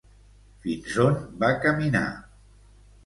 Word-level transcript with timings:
Fins 0.63 0.95
on 1.05 1.21
va 1.45 1.51
caminar? 1.67 2.05